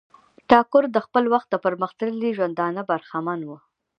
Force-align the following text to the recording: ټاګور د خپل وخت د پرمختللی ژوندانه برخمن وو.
ټاګور 0.49 0.85
د 0.91 0.97
خپل 1.05 1.23
وخت 1.33 1.47
د 1.51 1.55
پرمختللی 1.65 2.29
ژوندانه 2.37 2.81
برخمن 2.91 3.39
وو. 3.47 3.57